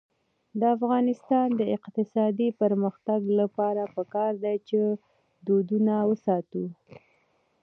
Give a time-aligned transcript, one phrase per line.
[0.59, 4.79] د افغانستان د اقتصادي پرمختګ لپاره پکار ده چې
[5.47, 6.65] دودونه وساتو.